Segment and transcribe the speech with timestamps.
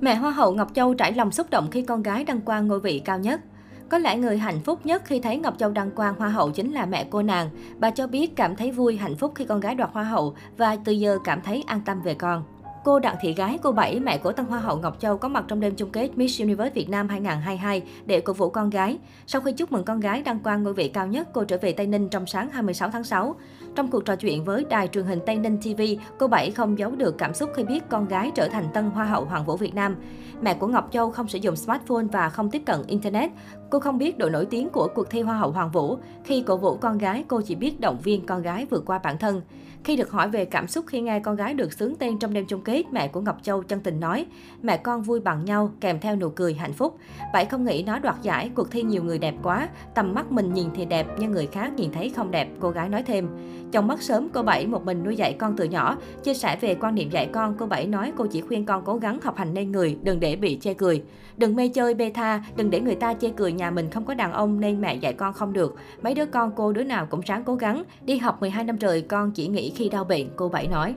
[0.00, 2.80] Mẹ Hoa hậu Ngọc Châu trải lòng xúc động khi con gái đăng quang ngôi
[2.80, 3.40] vị cao nhất.
[3.88, 6.72] Có lẽ người hạnh phúc nhất khi thấy Ngọc Châu đăng quang Hoa hậu chính
[6.72, 7.50] là mẹ cô nàng.
[7.78, 10.76] Bà cho biết cảm thấy vui, hạnh phúc khi con gái đoạt Hoa hậu và
[10.84, 12.42] từ giờ cảm thấy an tâm về con.
[12.88, 15.44] Cô Đặng Thị Gái, cô Bảy, mẹ của Tân Hoa hậu Ngọc Châu có mặt
[15.48, 18.98] trong đêm chung kết Miss Universe Việt Nam 2022 để cổ vũ con gái.
[19.26, 21.72] Sau khi chúc mừng con gái đăng quang ngôi vị cao nhất, cô trở về
[21.72, 23.36] Tây Ninh trong sáng 26 tháng 6.
[23.74, 25.82] Trong cuộc trò chuyện với đài truyền hình Tây Ninh TV,
[26.18, 29.04] cô Bảy không giấu được cảm xúc khi biết con gái trở thành Tân Hoa
[29.04, 29.96] hậu Hoàng vũ Việt Nam.
[30.42, 33.30] Mẹ của Ngọc Châu không sử dụng smartphone và không tiếp cận Internet.
[33.70, 35.98] Cô không biết độ nổi tiếng của cuộc thi Hoa hậu Hoàng vũ.
[36.24, 39.18] Khi cổ vũ con gái, cô chỉ biết động viên con gái vượt qua bản
[39.18, 39.42] thân.
[39.84, 42.46] Khi được hỏi về cảm xúc khi nghe con gái được xướng tên trong đêm
[42.46, 44.26] chung kết, mẹ của Ngọc Châu chân tình nói,
[44.62, 46.98] mẹ con vui bằng nhau, kèm theo nụ cười hạnh phúc.
[47.32, 50.52] Bảy không nghĩ nó đoạt giải, cuộc thi nhiều người đẹp quá, tầm mắt mình
[50.52, 53.28] nhìn thì đẹp, nhưng người khác nhìn thấy không đẹp, cô gái nói thêm.
[53.72, 55.96] Chồng mất sớm, cô Bảy một mình nuôi dạy con từ nhỏ.
[56.22, 58.96] Chia sẻ về quan niệm dạy con, cô Bảy nói cô chỉ khuyên con cố
[58.96, 61.02] gắng học hành nên người, đừng để bị chê cười.
[61.36, 64.14] Đừng mê chơi bê tha, đừng để người ta chê cười nhà mình không có
[64.14, 65.76] đàn ông nên mẹ dạy con không được.
[66.02, 67.84] Mấy đứa con cô đứa nào cũng ráng cố gắng.
[68.02, 70.94] Đi học 12 năm trời con chỉ nghĩ khi đau bệnh, cô Bảy nói.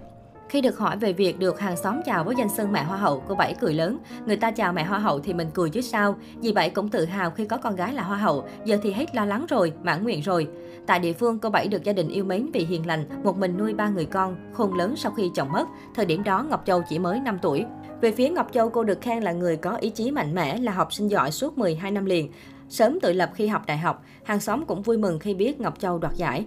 [0.52, 3.24] Khi được hỏi về việc được hàng xóm chào với danh xưng mẹ hoa hậu,
[3.28, 3.98] cô Bảy cười lớn.
[4.26, 6.16] Người ta chào mẹ hoa hậu thì mình cười chứ sao.
[6.42, 9.16] Dì Bảy cũng tự hào khi có con gái là hoa hậu, giờ thì hết
[9.16, 10.48] lo lắng rồi, mãn nguyện rồi.
[10.88, 13.58] Tại địa phương, cô Bảy được gia đình yêu mến vì hiền lành, một mình
[13.58, 15.68] nuôi ba người con, khôn lớn sau khi chồng mất.
[15.96, 17.66] Thời điểm đó, Ngọc Châu chỉ mới 5 tuổi.
[18.02, 20.72] Về phía Ngọc Châu, cô được khen là người có ý chí mạnh mẽ, là
[20.72, 22.32] học sinh giỏi suốt 12 năm liền.
[22.70, 25.80] Sớm tự lập khi học đại học, hàng xóm cũng vui mừng khi biết Ngọc
[25.80, 26.46] Châu đoạt giải.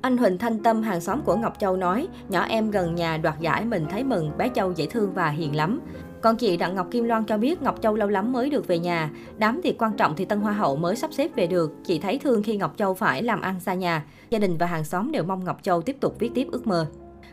[0.00, 3.40] Anh Huỳnh Thanh Tâm, hàng xóm của Ngọc Châu nói, nhỏ em gần nhà đoạt
[3.40, 5.80] giải mình thấy mừng, bé Châu dễ thương và hiền lắm.
[6.20, 8.78] Còn chị Đặng Ngọc Kim Loan cho biết Ngọc Châu lâu lắm mới được về
[8.78, 9.10] nhà.
[9.38, 11.72] Đám tiệc quan trọng thì Tân Hoa hậu mới sắp xếp về được.
[11.84, 14.04] Chị thấy thương khi Ngọc Châu phải làm ăn xa nhà.
[14.30, 16.86] Gia đình và hàng xóm đều mong Ngọc Châu tiếp tục viết tiếp ước mơ.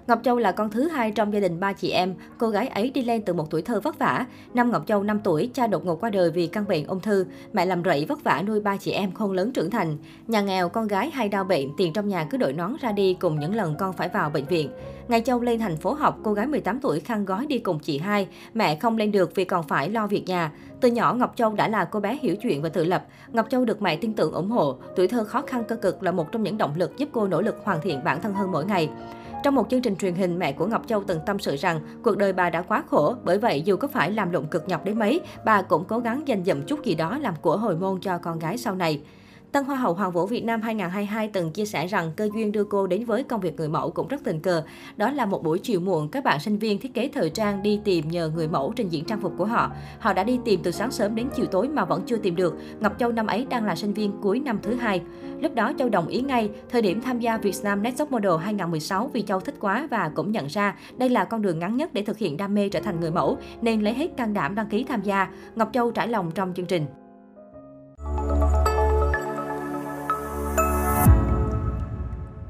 [0.07, 2.15] Ngọc Châu là con thứ hai trong gia đình ba chị em.
[2.37, 4.25] Cô gái ấy đi lên từ một tuổi thơ vất vả.
[4.53, 7.25] Năm Ngọc Châu 5 tuổi, cha đột ngột qua đời vì căn bệnh ung thư.
[7.53, 9.97] Mẹ làm rẫy vất vả nuôi ba chị em khôn lớn trưởng thành.
[10.27, 13.13] Nhà nghèo, con gái hay đau bệnh, tiền trong nhà cứ đội nón ra đi
[13.13, 14.69] cùng những lần con phải vào bệnh viện.
[15.07, 17.97] Ngày Châu lên thành phố học, cô gái 18 tuổi khăn gói đi cùng chị
[17.97, 18.27] hai.
[18.53, 20.51] Mẹ không lên được vì còn phải lo việc nhà.
[20.81, 23.05] Từ nhỏ, Ngọc Châu đã là cô bé hiểu chuyện và tự lập.
[23.33, 24.77] Ngọc Châu được mẹ tin tưởng ủng hộ.
[24.95, 27.41] Tuổi thơ khó khăn cơ cực là một trong những động lực giúp cô nỗ
[27.41, 28.89] lực hoàn thiện bản thân hơn mỗi ngày.
[29.43, 32.17] Trong một chương trình truyền hình, mẹ của Ngọc Châu từng tâm sự rằng cuộc
[32.17, 34.99] đời bà đã quá khổ, bởi vậy dù có phải làm lụng cực nhọc đến
[34.99, 38.17] mấy, bà cũng cố gắng dành dụm chút gì đó làm của hồi môn cho
[38.17, 39.01] con gái sau này.
[39.55, 42.63] Tân Hoa hậu Hoàng vũ Việt Nam 2022 từng chia sẻ rằng cơ duyên đưa
[42.63, 44.63] cô đến với công việc người mẫu cũng rất tình cờ.
[44.97, 47.79] Đó là một buổi chiều muộn, các bạn sinh viên thiết kế thời trang đi
[47.83, 49.71] tìm nhờ người mẫu trình diễn trang phục của họ.
[49.99, 52.55] Họ đã đi tìm từ sáng sớm đến chiều tối mà vẫn chưa tìm được.
[52.79, 55.01] Ngọc Châu năm ấy đang là sinh viên cuối năm thứ hai.
[55.39, 59.09] Lúc đó Châu đồng ý ngay, thời điểm tham gia Vietnam Next Top Model 2016
[59.13, 62.01] vì Châu thích quá và cũng nhận ra đây là con đường ngắn nhất để
[62.01, 64.83] thực hiện đam mê trở thành người mẫu nên lấy hết can đảm đăng ký
[64.83, 65.27] tham gia.
[65.55, 66.85] Ngọc Châu trải lòng trong chương trình.